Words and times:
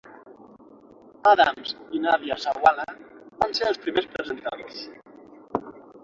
Adams 1.31 1.73
i 1.97 1.99
Nadia 2.05 2.37
Sawalha 2.45 2.85
van 3.43 3.53
ser 3.59 3.67
els 3.73 3.77
primers 3.83 4.07
presentadors. 4.15 4.81